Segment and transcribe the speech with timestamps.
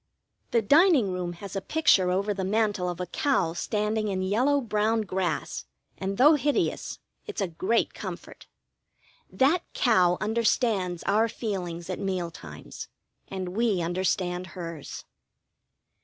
[0.49, 4.59] The dining room has a picture over the mantel of a cow standing in yellow
[4.59, 8.47] brown grass, and, though hideous, it's a great comfort.
[9.29, 12.87] That cow understands our feelings at mealtimes,
[13.27, 15.05] and we understand hers.